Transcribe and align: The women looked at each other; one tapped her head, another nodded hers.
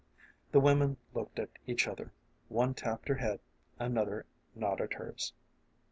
The 0.51 0.59
women 0.59 0.97
looked 1.13 1.37
at 1.37 1.49
each 1.67 1.87
other; 1.87 2.11
one 2.49 2.73
tapped 2.73 3.07
her 3.07 3.13
head, 3.17 3.39
another 3.77 4.25
nodded 4.55 4.93
hers. 4.93 5.31